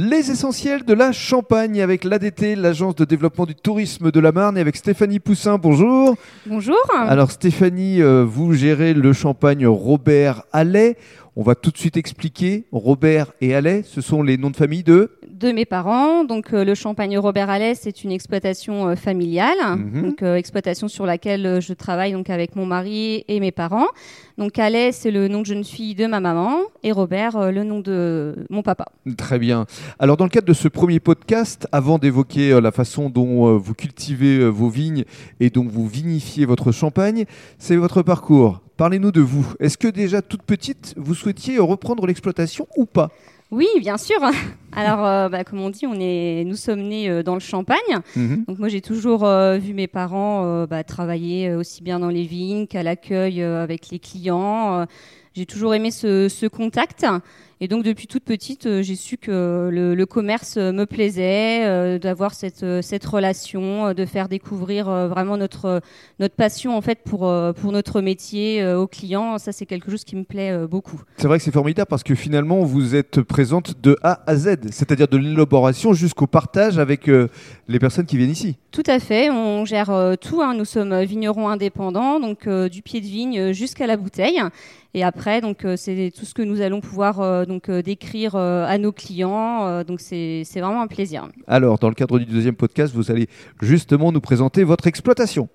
[0.00, 4.56] Les essentiels de la Champagne avec l'ADT, l'agence de développement du tourisme de la Marne,
[4.56, 5.58] et avec Stéphanie Poussin.
[5.58, 6.14] Bonjour.
[6.46, 6.78] Bonjour.
[6.94, 10.96] Alors Stéphanie, euh, vous gérez le champagne Robert Allais.
[11.34, 12.66] On va tout de suite expliquer.
[12.70, 16.24] Robert et Allais, ce sont les noms de famille de de mes parents.
[16.24, 20.02] Donc euh, le champagne Robert Allais, c'est une exploitation euh, familiale, Mhm.
[20.02, 23.86] donc euh, exploitation sur laquelle je travaille donc avec mon mari et mes parents.
[24.36, 27.80] Donc Allais, c'est le nom de jeune fille de ma maman et Robert, le nom
[27.80, 28.86] de mon papa.
[29.16, 29.66] Très bien.
[29.98, 34.48] Alors dans le cadre de ce premier podcast, avant d'évoquer la façon dont vous cultivez
[34.48, 35.04] vos vignes
[35.40, 37.24] et dont vous vinifiez votre champagne,
[37.58, 38.60] c'est votre parcours.
[38.76, 39.44] Parlez-nous de vous.
[39.58, 43.10] Est-ce que déjà toute petite, vous souhaitiez reprendre l'exploitation ou pas?
[43.50, 44.20] Oui, bien sûr.
[44.78, 47.78] Alors, euh, bah, comme on dit, on est, nous sommes nés euh, dans le Champagne.
[48.14, 48.44] Mhm.
[48.46, 52.68] Donc moi, j'ai toujours euh, vu mes parents bah, travailler aussi bien dans les vignes
[52.68, 54.86] qu'à l'accueil avec les clients.
[55.34, 57.06] J'ai toujours aimé ce, ce contact.
[57.60, 62.64] Et donc depuis toute petite, j'ai su que le, le commerce me plaisait, d'avoir cette,
[62.82, 65.80] cette relation, de faire découvrir vraiment notre,
[66.20, 69.38] notre passion en fait pour, pour notre métier aux clients.
[69.38, 71.00] Ça, c'est quelque chose qui me plaît beaucoup.
[71.16, 74.67] C'est vrai que c'est formidable parce que finalement, vous êtes présente de A à Z,
[74.70, 77.28] c'est-à-dire de l'élaboration jusqu'au partage avec euh,
[77.68, 78.56] les personnes qui viennent ici.
[78.70, 80.40] Tout à fait, on gère euh, tout.
[80.42, 80.54] hein.
[80.54, 84.40] Nous sommes euh, vignerons indépendants, donc euh, du pied de vigne jusqu'à la bouteille.
[84.94, 89.84] Et après, donc c'est tout ce que nous allons pouvoir donc décrire à nos clients.
[89.84, 91.28] Donc c'est vraiment un plaisir.
[91.46, 93.28] Alors, dans le cadre du deuxième podcast, vous allez
[93.60, 95.46] justement nous présenter votre exploitation.